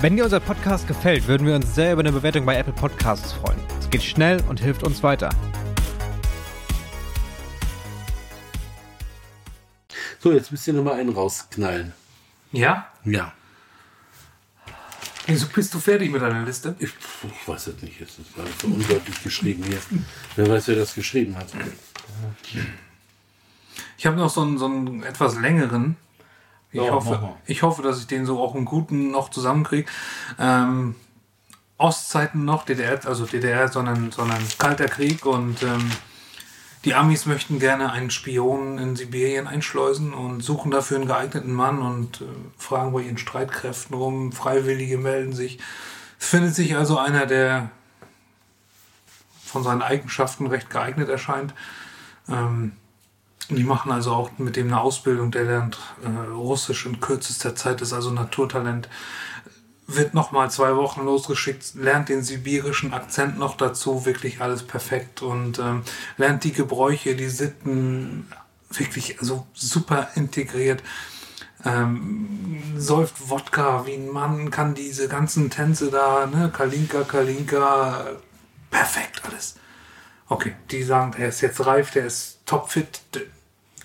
Wenn 0.00 0.16
dir 0.16 0.24
unser 0.24 0.40
Podcast 0.40 0.86
gefällt, 0.86 1.26
würden 1.26 1.46
wir 1.46 1.54
uns 1.54 1.74
sehr 1.74 1.92
über 1.92 2.00
eine 2.00 2.12
Bewertung 2.12 2.46
bei 2.46 2.56
Apple 2.56 2.72
Podcasts 2.72 3.32
freuen. 3.32 3.58
Es 3.80 3.90
geht 3.90 4.02
schnell 4.02 4.40
und 4.48 4.60
hilft 4.60 4.84
uns 4.84 5.02
weiter. 5.02 5.30
So, 10.20 10.32
jetzt 10.32 10.50
müsst 10.50 10.66
ihr 10.66 10.74
noch 10.74 10.82
mal 10.84 10.94
einen 10.94 11.10
rausknallen. 11.10 11.92
Ja? 12.52 12.88
Ja. 13.04 13.32
Wieso 15.26 15.46
bist 15.48 15.74
du 15.74 15.78
fertig 15.78 16.10
mit 16.10 16.22
deiner 16.22 16.42
Liste? 16.44 16.74
Ich, 16.78 16.90
ich 17.22 17.48
weiß 17.48 17.66
es 17.68 17.82
nicht, 17.82 18.00
es 18.00 18.18
ist 18.18 18.38
alles 18.38 18.50
so 18.60 18.66
undeutlich 18.68 19.22
geschrieben 19.22 19.62
hier. 19.64 19.78
Wer 20.36 20.48
weiß, 20.48 20.68
wer 20.68 20.76
das 20.76 20.94
geschrieben 20.94 21.36
hat. 21.36 21.48
Ich 23.98 24.06
habe 24.06 24.16
noch 24.16 24.30
so 24.30 24.40
einen, 24.40 24.56
so 24.56 24.64
einen 24.64 25.02
etwas 25.02 25.38
längeren. 25.38 25.96
Ich, 26.72 26.80
Ja, 26.80 26.90
hoffe, 26.92 27.36
ich 27.46 27.62
hoffe, 27.62 27.82
dass 27.82 27.98
ich 28.00 28.06
den 28.06 28.24
so 28.24 28.40
auch 28.40 28.54
einen 28.54 28.64
guten 28.64 29.10
noch 29.10 29.28
zusammenkriege. 29.28 29.88
Ähm, 30.38 30.94
Ostzeiten 31.76 32.44
noch, 32.44 32.64
DDR, 32.64 32.98
also 33.06 33.26
DDR, 33.26 33.68
sondern, 33.68 34.10
sondern 34.10 34.42
Kalter 34.58 34.88
Krieg 34.88 35.24
und 35.26 35.62
ähm, 35.62 35.90
die 36.84 36.94
Amis 36.94 37.26
möchten 37.26 37.58
gerne 37.58 37.90
einen 37.92 38.10
Spion 38.10 38.78
in 38.78 38.94
Sibirien 38.94 39.46
einschleusen 39.46 40.14
und 40.14 40.42
suchen 40.42 40.70
dafür 40.70 40.98
einen 40.98 41.08
geeigneten 41.08 41.52
Mann 41.52 41.80
und 41.80 42.20
äh, 42.20 42.24
fragen 42.56 42.92
bei 42.92 43.02
ihren 43.02 43.18
Streitkräften 43.18 43.96
rum. 43.96 44.32
Freiwillige 44.32 44.98
melden 44.98 45.32
sich. 45.32 45.58
Es 46.20 46.28
findet 46.28 46.54
sich 46.54 46.76
also 46.76 46.98
einer, 46.98 47.26
der 47.26 47.70
von 49.44 49.62
seinen 49.62 49.82
Eigenschaften 49.82 50.46
recht 50.46 50.70
geeignet 50.70 51.08
erscheint. 51.08 51.54
Ähm, 52.28 52.72
die 53.50 53.64
machen 53.64 53.90
also 53.90 54.12
auch 54.12 54.30
mit 54.38 54.56
dem 54.56 54.66
eine 54.66 54.80
Ausbildung, 54.80 55.30
der 55.30 55.44
lernt 55.44 55.78
äh, 56.04 56.30
Russisch 56.30 56.84
in 56.84 57.00
kürzester 57.00 57.54
Zeit, 57.54 57.80
ist 57.80 57.94
also 57.94 58.10
Naturtalent. 58.10 58.88
Wird 59.90 60.12
nochmal 60.12 60.50
zwei 60.50 60.76
Wochen 60.76 61.02
losgeschickt, 61.04 61.74
lernt 61.74 62.10
den 62.10 62.22
sibirischen 62.22 62.92
Akzent 62.92 63.38
noch 63.38 63.56
dazu, 63.56 64.04
wirklich 64.04 64.42
alles 64.42 64.62
perfekt 64.62 65.22
und 65.22 65.58
ähm, 65.58 65.82
lernt 66.18 66.44
die 66.44 66.52
Gebräuche, 66.52 67.16
die 67.16 67.30
Sitten 67.30 68.28
wirklich 68.70 69.18
also 69.18 69.46
super 69.54 70.08
integriert. 70.14 70.82
Ähm, 71.64 72.62
säuft 72.76 73.30
Wodka 73.30 73.86
wie 73.86 73.94
ein 73.94 74.10
Mann, 74.10 74.50
kann 74.50 74.74
diese 74.74 75.08
ganzen 75.08 75.48
Tänze 75.48 75.90
da, 75.90 76.26
ne, 76.26 76.52
Kalinka, 76.54 77.02
Kalinka, 77.02 78.04
perfekt 78.70 79.22
alles. 79.24 79.56
Okay, 80.28 80.54
die 80.70 80.82
sagen, 80.82 81.14
er 81.18 81.30
ist 81.30 81.40
jetzt 81.40 81.64
reif, 81.64 81.92
der 81.92 82.04
ist 82.04 82.40
topfit, 82.44 83.00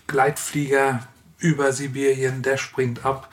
Gleitflieger 0.06 1.08
über 1.38 1.72
Sibirien, 1.72 2.42
der 2.42 2.58
springt 2.58 3.06
ab. 3.06 3.30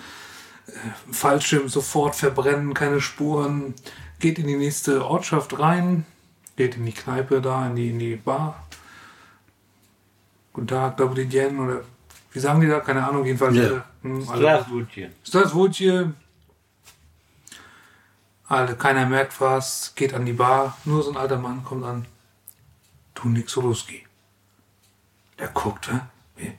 Fallschirm 1.10 1.68
sofort 1.68 2.16
verbrennen, 2.16 2.74
keine 2.74 3.00
Spuren. 3.00 3.74
Geht 4.18 4.38
in 4.38 4.46
die 4.46 4.56
nächste 4.56 5.04
Ortschaft 5.06 5.58
rein, 5.58 6.04
geht 6.56 6.76
in 6.76 6.84
die 6.84 6.92
Kneipe 6.92 7.40
da, 7.40 7.66
in 7.66 7.76
die, 7.76 7.90
in 7.90 7.98
die 7.98 8.16
Bar. 8.16 8.66
Guten 10.52 10.66
Tag, 10.66 10.96
Dobry 10.96 11.26
Dien 11.26 11.58
oder 11.58 11.82
wie 12.32 12.38
sagen 12.38 12.60
die 12.60 12.68
da? 12.68 12.80
Keine 12.80 13.06
Ahnung, 13.06 13.24
jedenfalls. 13.24 13.56
Ja. 13.56 13.84
Straswutje. 14.24 15.10
Straswutje. 15.24 16.12
Alle, 18.46 18.74
keiner 18.74 19.06
merkt 19.06 19.40
was, 19.40 19.92
geht 19.94 20.12
an 20.12 20.26
die 20.26 20.32
Bar. 20.32 20.76
Nur 20.84 21.02
so 21.02 21.10
ein 21.10 21.16
alter 21.16 21.38
Mann 21.38 21.64
kommt 21.64 21.84
an. 21.84 22.06
Du 23.14 23.28
Nick 23.28 23.48
Soluski. 23.48 24.06
Der 25.38 25.48
guckt, 25.48 25.90
hä? 25.90 26.00
Wie? 26.36 26.52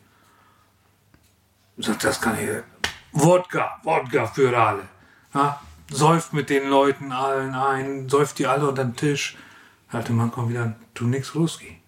Sagt, 1.77 2.03
das 2.03 2.19
kann 2.19 2.37
ich. 2.39 2.49
Wodka, 3.11 3.79
Wodka 3.83 4.27
für 4.27 4.57
alle. 4.57 4.87
Ja? 5.33 5.61
Säuft 5.89 6.33
mit 6.33 6.49
den 6.49 6.69
Leuten 6.69 7.11
allen 7.11 7.53
ein, 7.53 8.07
säuft 8.07 8.39
die 8.39 8.47
alle 8.47 8.69
unter 8.69 8.85
den 8.85 8.95
Tisch. 8.95 9.37
Der 9.91 9.99
alte 9.99 10.13
Mann 10.13 10.31
kommt 10.31 10.49
wieder 10.49 10.75
Nick 11.01 11.25
Soluski. 11.25 11.81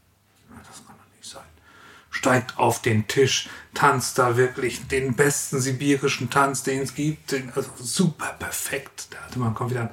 Ja, 0.49 0.57
das 0.57 0.85
kann 0.85 0.95
doch 0.97 1.17
nicht 1.17 1.29
sein 1.29 1.43
steigt 2.13 2.57
auf 2.57 2.81
den 2.81 3.07
Tisch, 3.07 3.49
tanzt 3.73 4.17
da 4.17 4.37
wirklich 4.37 4.87
den 4.87 5.15
besten 5.15 5.59
sibirischen 5.59 6.29
Tanz, 6.29 6.63
den 6.63 6.81
es 6.81 6.95
gibt. 6.95 7.31
Den, 7.31 7.51
also 7.53 7.69
super 7.77 8.35
perfekt. 8.39 9.11
Der 9.11 9.23
alte 9.23 9.39
Mann 9.39 9.53
kommt 9.53 9.71
wieder 9.71 9.81
an. 9.81 9.89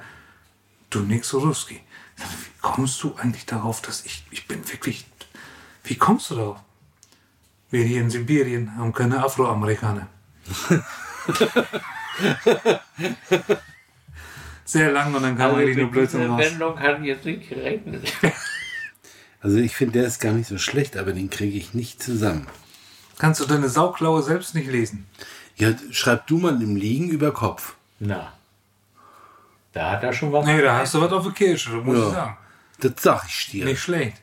Du 0.89 0.99
Nick 0.99 1.25
Ruski. 1.33 1.81
Wie 2.15 2.61
kommst 2.61 3.01
du 3.03 3.15
eigentlich 3.15 3.45
darauf, 3.45 3.81
dass 3.81 4.05
ich, 4.05 4.23
ich 4.31 4.47
bin 4.47 4.65
wirklich, 4.71 5.05
wie 5.83 5.95
kommst 5.95 6.29
du 6.29 6.35
darauf? 6.35 6.59
Wir 7.69 7.83
hier 7.83 8.01
in 8.01 8.09
Sibirien 8.09 8.77
haben 8.77 8.93
keine 8.93 9.23
Afroamerikaner. 9.23 10.07
Sehr 14.65 14.91
lang 14.91 15.13
und 15.13 15.23
dann 15.23 15.37
kam 15.37 15.51
Also 15.51 15.57
eigentlich 15.57 15.75
nur 15.77 15.85
mit 15.85 15.93
Blödsinn 15.93 16.29
raus. 16.29 16.39
Wendung 16.39 16.79
hatte 16.79 17.01
ich 17.01 17.07
jetzt 17.07 17.25
nicht 17.25 17.49
gerechnet. 17.49 18.11
Also 19.43 19.57
ich 19.57 19.75
finde, 19.75 19.93
der 19.93 20.07
ist 20.07 20.21
gar 20.21 20.33
nicht 20.33 20.45
so 20.47 20.59
schlecht, 20.59 20.95
aber 20.97 21.13
den 21.13 21.31
kriege 21.31 21.57
ich 21.57 21.73
nicht 21.73 22.03
zusammen. 22.03 22.45
Kannst 23.17 23.41
du 23.41 23.45
deine 23.47 23.69
Sauklaue 23.69 24.21
selbst 24.21 24.53
nicht 24.53 24.69
lesen? 24.69 25.07
Ja, 25.55 25.73
schreib 25.89 26.27
du 26.27 26.37
mal 26.37 26.61
im 26.61 26.75
Liegen 26.75 27.09
über 27.09 27.33
Kopf. 27.33 27.73
Na. 27.97 28.33
Da 29.73 29.89
hat 29.93 30.03
er 30.03 30.13
schon 30.13 30.31
was. 30.31 30.45
Nee, 30.45 30.61
da 30.61 30.77
hast 30.77 30.93
du 30.93 31.01
was 31.01 31.11
auf 31.11 31.23
der 31.23 31.31
Kirsche, 31.31 31.71
muss 31.71 31.97
Ja. 31.97 32.07
ich 32.07 32.13
sagen. 32.13 32.37
Das 32.81 32.91
sag 32.99 33.25
ich 33.27 33.49
dir. 33.49 33.65
Nicht 33.65 33.81
schlecht. 33.81 34.17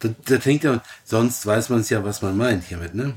Das, 0.00 0.10
das 0.24 0.44
hängt 0.44 0.64
ja, 0.64 0.82
sonst 1.04 1.46
weiß 1.46 1.68
man 1.68 1.78
es 1.82 1.90
ja, 1.90 2.02
was 2.02 2.20
man 2.20 2.36
meint 2.36 2.64
hiermit, 2.64 2.96
ne? 2.96 3.16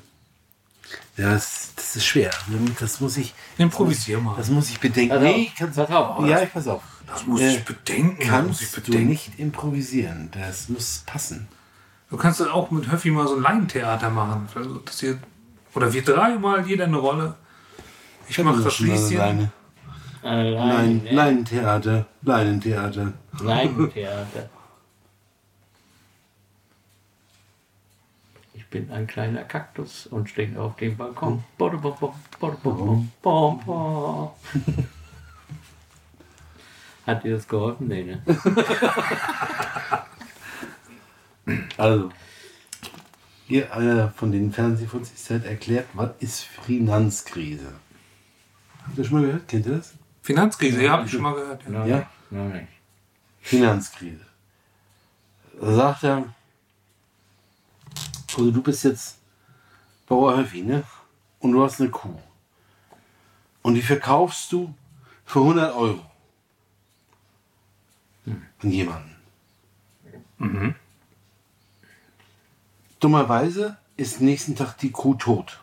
Ja, 1.17 1.31
das, 1.31 1.71
das 1.75 1.95
ist 1.95 2.05
schwer. 2.05 2.31
Das 2.79 2.99
muss 2.99 3.17
ich, 3.17 3.33
Improvisier 3.57 4.19
mal. 4.19 4.35
das 4.37 4.49
muss 4.49 4.69
ich 4.69 4.79
bedenken. 4.79 5.15
Auf, 5.15 5.21
Nee, 5.23 5.51
kannst, 5.57 5.75
pass 5.77 5.89
auf. 5.91 6.25
ja, 6.27 6.45
pass 6.45 6.67
auf. 6.67 6.83
Das 7.07 7.25
muss 7.25 7.41
Äh, 7.41 7.55
ich 7.57 7.63
bedenken. 7.65 8.17
das 8.19 8.27
muss 8.27 8.29
Kannst 8.29 8.61
ich 8.63 8.71
du 8.71 8.81
bedenken. 8.81 9.09
nicht 9.09 9.39
improvisieren. 9.39 10.29
Das 10.31 10.69
muss 10.69 11.03
passen. 11.05 11.47
Du 12.09 12.17
kannst 12.17 12.39
dann 12.39 12.49
auch 12.49 12.69
mit 12.71 12.91
Höffi 12.91 13.11
mal 13.11 13.27
so 13.27 13.35
ein 13.35 13.41
Laientheater 13.41 14.09
machen. 14.09 14.47
Also, 14.55 14.75
dass 14.79 15.01
ihr, 15.03 15.17
oder 15.73 15.91
wir 15.93 16.03
drei 16.03 16.35
mal 16.37 16.65
jeder 16.67 16.85
eine 16.85 16.97
Rolle. 16.97 17.35
Ich 18.27 18.37
mache 18.43 18.61
das 18.61 18.73
Schließchen. 18.75 19.17
Leine, 19.17 19.51
Allein, 20.21 20.53
Lein, 20.55 21.03
ne? 21.03 21.11
Leinentheater, 21.11 22.05
Leinentheater. 22.21 23.13
Leinentheater. 23.41 24.49
Bin 28.73 28.89
ein 28.89 29.05
kleiner 29.05 29.43
Kaktus 29.43 30.07
und 30.07 30.27
stehe 30.29 30.59
auf 30.59 30.75
dem 30.77 30.97
Balkon. 30.97 31.43
Bom, 31.59 31.79
bom, 31.79 32.17
bom, 33.21 33.61
bom. 33.63 34.31
Hat 37.05 37.23
dir 37.23 37.35
das 37.35 37.47
geholfen? 37.47 37.87
Nee, 37.87 38.03
ne? 38.03 38.23
Also, 41.77 42.09
hier 43.47 43.73
einer 43.75 44.09
von 44.11 44.31
den 44.31 44.53
Fernsehfuzis 44.53 45.29
hat 45.29 45.43
erklärt, 45.43 45.87
was 45.91 46.11
ist 46.19 46.43
Finanzkrise. 46.43 47.73
Habt 48.85 48.97
ihr 48.97 49.03
schon 49.03 49.19
mal 49.19 49.25
gehört? 49.27 49.47
Kennt 49.49 49.65
ihr 49.65 49.75
das? 49.75 49.93
Finanzkrise, 50.21 50.81
ja, 50.81 50.93
habe 50.93 51.05
ich 51.05 51.11
schon 51.11 51.21
mal 51.21 51.35
gehört. 51.35 51.61
Ja. 51.69 51.85
Ja. 51.85 52.07
Finanzkrise. 53.41 54.25
Da 55.59 55.73
sagt 55.73 56.03
er, 56.05 56.33
also 58.37 58.51
du 58.51 58.61
bist 58.61 58.83
jetzt 58.83 59.19
Bauer 60.07 60.37
Höffi, 60.37 60.61
ne? 60.61 60.83
Und 61.39 61.51
du 61.51 61.63
hast 61.63 61.79
eine 61.79 61.89
Kuh. 61.89 62.19
Und 63.61 63.75
die 63.75 63.81
verkaufst 63.81 64.51
du 64.51 64.73
für 65.25 65.39
100 65.39 65.75
Euro. 65.75 66.05
An 68.25 68.71
jemanden. 68.71 69.13
Dummerweise 72.99 73.77
ist 73.97 74.21
nächsten 74.21 74.55
Tag 74.55 74.77
die 74.77 74.91
Kuh 74.91 75.15
tot. 75.15 75.61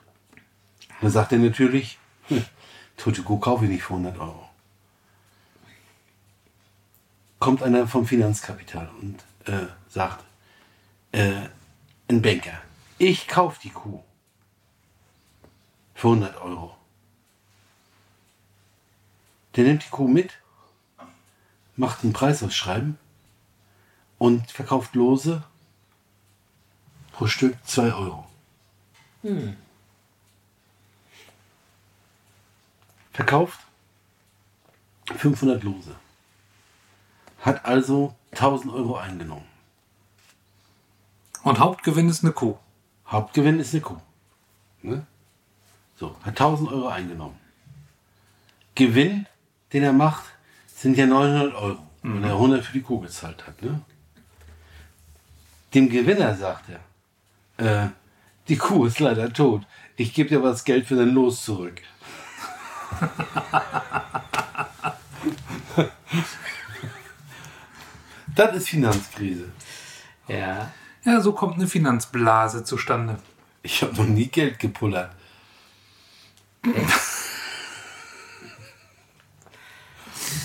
Dann 1.00 1.10
sagt 1.10 1.32
er 1.32 1.38
natürlich, 1.38 1.98
hm, 2.28 2.44
tote 2.96 3.22
Kuh 3.22 3.38
kaufe 3.38 3.64
ich 3.64 3.70
nicht 3.70 3.82
für 3.82 3.94
100 3.94 4.18
Euro. 4.18 4.48
Kommt 7.38 7.62
einer 7.62 7.86
vom 7.86 8.06
Finanzkapital 8.06 8.90
und 9.00 9.24
äh, 9.46 9.66
sagt, 9.88 10.22
äh, 11.12 11.48
ein 12.10 12.22
Banker, 12.22 12.60
ich 12.98 13.28
kaufe 13.28 13.60
die 13.62 13.70
Kuh 13.70 14.02
für 15.94 16.08
100 16.08 16.40
Euro. 16.40 16.76
Der 19.54 19.62
nimmt 19.62 19.84
die 19.84 19.90
Kuh 19.90 20.08
mit, 20.08 20.32
macht 21.76 22.02
ein 22.02 22.12
Preisausschreiben 22.12 22.98
und 24.18 24.50
verkauft 24.50 24.96
lose 24.96 25.44
pro 27.12 27.28
Stück 27.28 27.56
2 27.64 27.94
Euro. 27.94 28.26
Verkauft 33.12 33.60
500 35.16 35.62
Lose. 35.62 35.94
Hat 37.42 37.64
also 37.64 38.16
1000 38.32 38.72
Euro 38.72 38.96
eingenommen. 38.96 39.49
Und 41.42 41.58
Hauptgewinn 41.58 42.08
ist 42.08 42.22
eine 42.22 42.32
Kuh. 42.32 42.56
Hauptgewinn 43.06 43.60
ist 43.60 43.74
eine 43.74 43.82
Kuh. 43.82 43.96
Ne? 44.82 45.06
So, 45.96 46.16
hat 46.22 46.40
1000 46.40 46.70
Euro 46.70 46.88
eingenommen. 46.88 47.38
Gewinn, 48.74 49.26
den 49.72 49.82
er 49.82 49.92
macht, 49.92 50.24
sind 50.66 50.96
ja 50.96 51.06
900 51.06 51.54
Euro, 51.54 51.78
weil 52.02 52.24
er 52.24 52.32
100 52.32 52.64
für 52.64 52.72
die 52.72 52.82
Kuh 52.82 53.00
gezahlt 53.00 53.46
hat. 53.46 53.62
Ne? 53.62 53.80
Dem 55.74 55.88
Gewinner 55.88 56.34
sagt 56.34 56.64
er, 56.68 57.84
äh, 57.84 57.88
die 58.48 58.56
Kuh 58.56 58.86
ist 58.86 59.00
leider 59.00 59.32
tot. 59.32 59.62
Ich 59.96 60.14
gebe 60.14 60.28
dir 60.28 60.38
aber 60.38 60.50
das 60.50 60.64
Geld 60.64 60.86
für 60.86 60.96
dein 60.96 61.10
Los 61.10 61.44
zurück. 61.44 61.80
das 68.34 68.56
ist 68.56 68.68
Finanzkrise. 68.68 69.52
Ja. 70.26 70.72
Ja, 71.04 71.20
so 71.20 71.32
kommt 71.32 71.54
eine 71.54 71.66
Finanzblase 71.66 72.64
zustande. 72.64 73.18
Ich 73.62 73.82
habe 73.82 73.94
noch 73.94 74.06
nie 74.06 74.26
Geld 74.26 74.58
gepullert. 74.58 75.10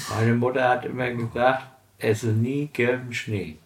Meine 0.10 0.34
Mutter 0.34 0.70
hat 0.70 0.86
immer 0.86 1.10
gesagt, 1.12 1.64
esse 1.98 2.28
nie 2.28 2.68
gelben 2.68 3.14
Schnee. 3.14 3.60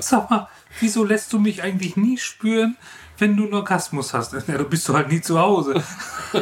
Sag 0.00 0.30
mal, 0.30 0.48
wieso 0.80 1.04
lässt 1.04 1.32
du 1.32 1.38
mich 1.38 1.62
eigentlich 1.62 1.96
nie 1.96 2.16
spüren, 2.16 2.76
wenn 3.18 3.36
du 3.36 3.44
einen 3.44 3.54
Orgasmus 3.54 4.14
hast? 4.14 4.32
Ja, 4.48 4.56
du 4.56 4.64
bist 4.64 4.88
du 4.88 4.94
halt 4.94 5.08
nie 5.08 5.20
zu 5.20 5.38
Hause. 5.38 5.82
Äh, 6.32 6.40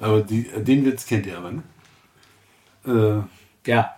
aber 0.00 0.20
die, 0.22 0.42
den 0.64 0.84
Witz 0.84 1.06
kennt 1.06 1.26
ihr 1.26 1.38
aber, 1.38 1.52
ne? 1.52 1.62
Äh, 2.86 3.70
Ja, 3.70 3.94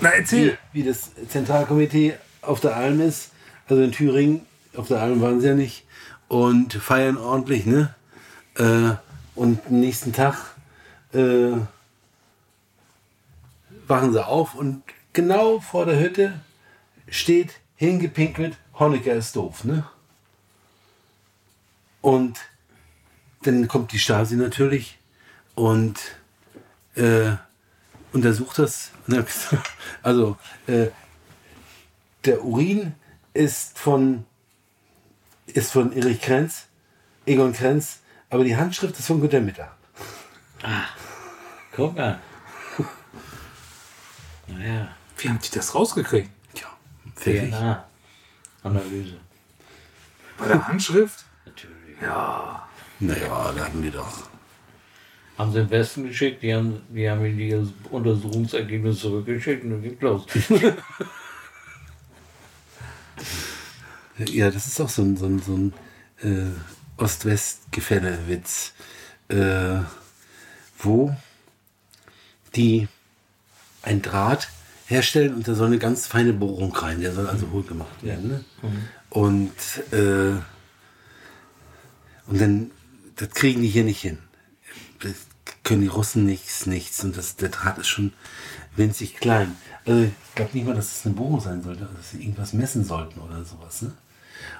Na, 0.00 0.10
erzähl. 0.10 0.58
wie, 0.72 0.80
wie 0.80 0.88
das 0.88 1.10
Zentralkomitee 1.28 2.14
auf 2.40 2.60
der 2.60 2.76
Alm 2.76 3.00
ist, 3.00 3.30
also 3.68 3.82
in 3.82 3.92
Thüringen, 3.92 4.44
auf 4.76 4.88
der 4.88 5.00
Alm 5.00 5.20
waren 5.20 5.40
sie 5.40 5.46
ja 5.48 5.54
nicht, 5.54 5.84
und 6.28 6.72
feiern 6.74 7.16
ordentlich, 7.16 7.66
ne? 7.66 7.94
Äh, 8.56 8.94
und 9.34 9.60
am 9.66 9.80
nächsten 9.80 10.12
Tag 10.12 10.36
äh, 11.14 11.52
wachen 13.86 14.12
sie 14.12 14.26
auf 14.26 14.54
und 14.54 14.82
genau 15.12 15.60
vor 15.60 15.86
der 15.86 16.00
Hütte 16.00 16.40
steht 17.08 17.60
hingepinkelt, 17.76 18.56
Honecker 18.82 19.14
ist 19.14 19.36
doof, 19.36 19.64
ne? 19.64 19.84
Und 22.00 22.38
dann 23.42 23.68
kommt 23.68 23.92
die 23.92 23.98
Stasi 23.98 24.34
natürlich 24.36 24.98
und 25.54 25.98
äh, 26.96 27.32
untersucht 28.12 28.58
das. 28.58 28.90
Also, 30.02 30.36
äh, 30.66 30.88
der 32.24 32.44
Urin 32.44 32.94
ist 33.34 33.78
von, 33.78 34.24
ist 35.46 35.72
von 35.72 35.92
Erich 35.92 36.20
Krenz, 36.20 36.66
Egon 37.26 37.52
Krenz, 37.52 38.00
aber 38.30 38.42
die 38.44 38.56
Handschrift 38.56 38.98
ist 38.98 39.06
von 39.06 39.20
Günter 39.20 39.40
Mitter. 39.40 39.70
guck 41.72 41.96
mal. 41.96 42.18
Naja, 44.48 44.88
Wie 45.18 45.28
haben 45.28 45.38
die 45.38 45.50
das 45.50 45.74
rausgekriegt? 45.74 46.28
Tja, 46.54 46.68
pfiffig. 47.14 47.54
DNA-Analyse. 48.62 49.16
Bei 50.38 50.48
der 50.48 50.68
Handschrift? 50.68 51.24
Natürlich. 51.44 52.00
Ja. 52.00 52.68
Naja, 53.00 53.52
da 53.56 53.64
hatten 53.64 53.82
wir 53.82 53.90
doch. 53.90 54.28
Haben 55.38 55.52
sie 55.52 55.60
im 55.60 55.70
Westen 55.70 56.06
geschickt, 56.06 56.42
die 56.42 56.54
haben, 56.54 56.82
die 56.90 57.08
haben 57.08 57.22
mir 57.22 57.32
die 57.32 57.68
Untersuchungsergebnisse 57.90 59.00
zurückgeschickt 59.00 59.64
und 59.64 59.70
dann 59.70 59.82
geht 59.82 60.00
los. 60.02 60.26
Ja, 64.18 64.50
das 64.50 64.66
ist 64.66 64.80
auch 64.80 64.88
so 64.90 65.02
ein, 65.02 65.16
so 65.16 65.26
ein, 65.26 65.40
so 65.40 65.56
ein 65.56 65.72
äh, 66.22 67.02
Ost-West-Gefälle-Witz, 67.02 68.72
äh, 69.28 69.80
wo 70.78 71.16
die 72.54 72.88
ein 73.82 74.02
Draht 74.02 74.48
herstellen 74.92 75.34
und 75.34 75.48
da 75.48 75.54
soll 75.54 75.66
eine 75.66 75.78
ganz 75.78 76.06
feine 76.06 76.32
Bohrung 76.32 76.74
rein, 76.76 77.00
der 77.00 77.12
soll 77.12 77.26
also 77.26 77.50
hohl 77.50 77.62
gemacht 77.62 78.02
werden. 78.02 78.28
Ne? 78.28 78.44
Und, 79.10 79.52
äh, 79.90 80.36
und 82.26 82.40
dann, 82.40 82.70
das 83.16 83.30
kriegen 83.30 83.62
die 83.62 83.68
hier 83.68 83.84
nicht 83.84 84.00
hin. 84.00 84.18
Das 85.00 85.12
können 85.64 85.82
die 85.82 85.88
Russen 85.88 86.24
nichts, 86.26 86.66
nichts. 86.66 87.02
Und 87.02 87.16
das, 87.16 87.36
der 87.36 87.48
Draht 87.48 87.78
ist 87.78 87.88
schon 87.88 88.12
winzig 88.76 89.16
klein. 89.16 89.56
Also 89.84 90.04
ich 90.04 90.34
glaube 90.34 90.50
nicht 90.54 90.66
mal, 90.66 90.74
dass 90.74 90.98
es 90.98 91.06
eine 91.06 91.14
Bohrung 91.14 91.40
sein 91.40 91.62
sollte, 91.62 91.82
also 91.82 91.94
dass 91.94 92.10
sie 92.10 92.20
irgendwas 92.22 92.52
messen 92.52 92.84
sollten 92.84 93.20
oder 93.20 93.44
sowas. 93.44 93.82
Ne? 93.82 93.92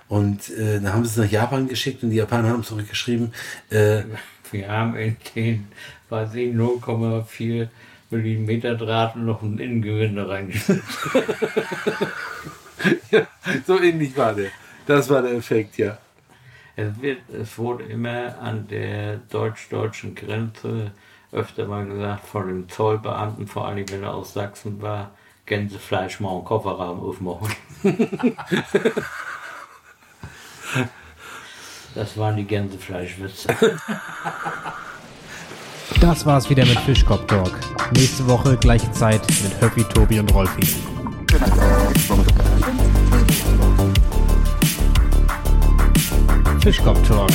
Und 0.09 0.51
äh, 0.51 0.81
dann 0.81 0.93
haben 0.93 1.05
sie 1.05 1.11
es 1.11 1.17
nach 1.17 1.31
Japan 1.33 1.69
geschickt 1.69 2.03
und 2.03 2.11
die 2.11 2.17
Japaner 2.17 2.51
haben 2.51 2.65
zurückgeschrieben, 2.65 3.33
äh, 3.71 4.03
Wir 4.51 4.69
haben 4.69 4.97
in 4.97 5.17
den, 5.35 5.69
ich, 6.11 6.55
0,4 6.55 7.69
Millimeter 8.13 8.77
Draht 8.77 9.17
noch 9.17 9.43
ein 9.43 9.59
Innengewinde 9.59 10.29
reingeschickt. 10.29 10.83
ja, 13.11 13.27
so 13.67 13.81
ähnlich 13.81 14.17
war 14.17 14.35
der. 14.35 14.51
Das 14.87 15.09
war 15.11 15.23
der 15.23 15.33
Effekt, 15.33 15.79
ja. 15.79 15.99
Es, 16.77 17.01
wird, 17.01 17.19
es 17.31 17.59
wurde 17.59 17.85
immer 17.85 18.39
an 18.39 18.67
der 18.69 19.17
deutsch-deutschen 19.17 20.15
Grenze 20.15 20.93
öfter 21.31 21.67
mal 21.67 21.87
gesagt 21.87 22.27
von 22.27 22.47
dem 22.47 22.69
Zollbeamten, 22.69 23.47
vor 23.47 23.67
allem 23.67 23.89
wenn 23.91 24.03
er 24.03 24.15
aus 24.15 24.35
Sachsen 24.35 24.81
war, 24.81 25.11
Gänsefleisch 25.47 26.21
mal 26.21 26.39
im 26.39 26.45
Kofferraum 26.45 27.01
aufmachen. 27.01 27.53
Das 31.95 32.17
waren 32.17 32.37
die 32.37 32.45
Gänsefleischwitze. 32.45 33.55
Das 36.01 36.27
war's 36.27 36.51
wieder 36.51 36.65
mit 36.65 36.79
Fischkopf 36.81 37.27
Talk. 37.27 37.53
Nächste 37.95 38.27
Woche 38.27 38.57
gleiche 38.57 38.91
Zeit 38.93 39.21
mit 39.43 39.61
Höppi, 39.61 39.85
Tobi 39.85 40.21
und 40.21 40.33
Rolfi. 40.35 40.63
Fischkopf 46.61 47.09
Talk, 47.09 47.31